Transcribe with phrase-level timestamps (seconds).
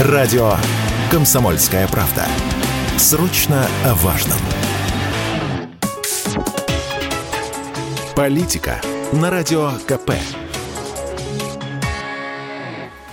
[0.00, 0.54] Радио
[1.08, 2.26] «Комсомольская правда».
[2.98, 4.38] Срочно о важном.
[8.16, 8.80] Политика
[9.12, 10.14] на Радио КП.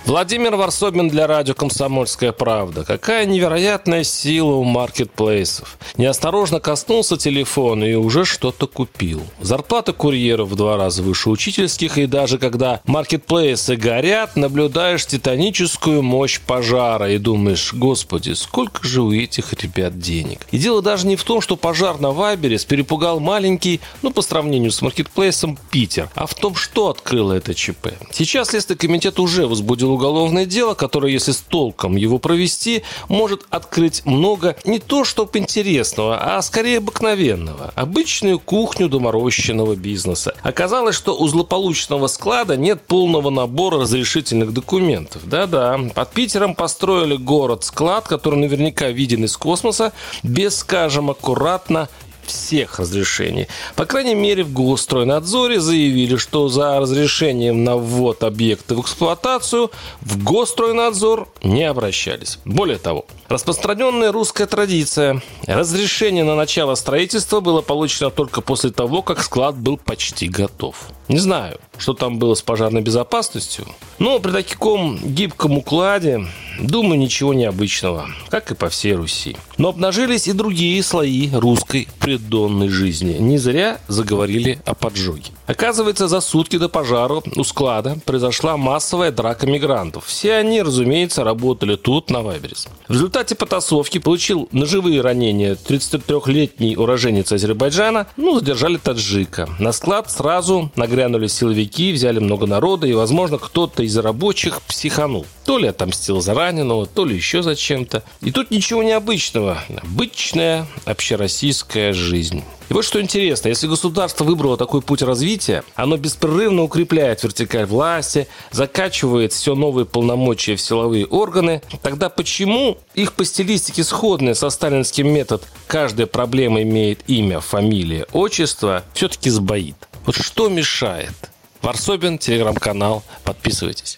[0.03, 2.83] Владимир Варсобин для радио «Комсомольская правда».
[2.83, 5.77] Какая невероятная сила у маркетплейсов.
[5.95, 9.21] Неосторожно коснулся телефона и уже что-то купил.
[9.41, 16.39] Зарплата курьеров в два раза выше учительских, и даже когда маркетплейсы горят, наблюдаешь титаническую мощь
[16.39, 20.47] пожара и думаешь, господи, сколько же у этих ребят денег.
[20.49, 24.71] И дело даже не в том, что пожар на Вайберес перепугал маленький, ну, по сравнению
[24.71, 27.89] с маркетплейсом, Питер, а в том, что открыло это ЧП.
[28.11, 34.05] Сейчас Следственный комитет уже возбудил уголовное дело, которое, если с толком его провести, может открыть
[34.05, 37.71] много не то, чтобы интересного, а скорее обыкновенного.
[37.75, 40.35] Обычную кухню доморощенного бизнеса.
[40.43, 45.21] Оказалось, что у злополучного склада нет полного набора разрешительных документов.
[45.25, 51.89] Да-да, под Питером построили город-склад, который наверняка виден из космоса, без, скажем, аккуратно
[52.31, 53.47] всех разрешений.
[53.75, 60.23] По крайней мере, в Госстройнадзоре заявили, что за разрешением на ввод объекта в эксплуатацию в
[60.23, 62.39] Госстройнадзор не обращались.
[62.45, 65.21] Более того, распространенная русская традиция.
[65.45, 70.89] Разрешение на начало строительства было получено только после того, как склад был почти готов.
[71.07, 73.65] Не знаю, что там было с пожарной безопасностью,
[73.99, 76.25] но при таком гибком укладе,
[76.59, 79.35] думаю, ничего необычного, как и по всей Руси.
[79.57, 83.13] Но обнажились и другие слои русской преддонной жизни.
[83.13, 85.31] Не зря заговорили о поджоге.
[85.45, 90.05] Оказывается, за сутки до пожара у склада произошла массовая драка мигрантов.
[90.05, 92.67] Все они, разумеется, работали тут, на Вайберис.
[92.87, 99.49] В результате потасовки получил ножевые ранения 33-летний уроженец Азербайджана, ну, задержали таджика.
[99.59, 105.25] На склад сразу нагрянули силовики, взяли много народа, и, возможно, кто-то из рабочих психанул.
[105.45, 108.03] То ли отомстил за раненого, то ли еще за чем-то.
[108.21, 109.63] И тут ничего необычного.
[109.83, 112.43] Обычная общероссийская жизнь.
[112.69, 118.27] И вот что интересно, если государство выбрало такой путь развития, оно беспрерывно укрепляет вертикаль власти,
[118.51, 125.07] закачивает все новые полномочия в силовые органы, тогда почему их по стилистике сходные со сталинским
[125.07, 129.75] метод «каждая проблема имеет имя, фамилия, отчество» все-таки сбоит?
[130.05, 131.13] Вот что мешает?
[131.61, 133.03] Варсобин, телеграм-канал.
[133.23, 133.97] Подписывайтесь.